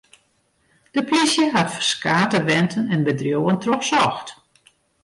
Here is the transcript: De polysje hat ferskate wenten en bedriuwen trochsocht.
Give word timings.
De 0.95 1.01
polysje 1.09 1.45
hat 1.53 1.71
ferskate 1.73 2.39
wenten 2.49 2.85
en 2.89 3.03
bedriuwen 3.03 3.59
trochsocht. 3.59 4.29